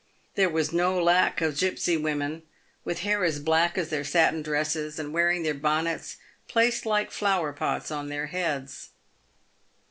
There 0.33 0.49
was 0.49 0.73
no 0.73 0.99
lack 0.99 1.41
of 1.41 1.59
gipsy 1.59 1.95
women, 1.95 2.41
with 2.83 3.01
hair 3.01 3.23
as 3.23 3.37
black 3.39 3.77
as 3.77 3.89
their 3.89 4.03
satin 4.03 4.41
dresses, 4.41 4.97
and 4.97 5.13
wearing 5.13 5.43
their 5.43 5.53
bonnets 5.53 6.17
placed 6.47 6.87
like 6.87 7.11
flower 7.11 7.53
pots 7.53 7.91
on 7.91 8.09
their 8.09 8.25
heads. 8.25 8.89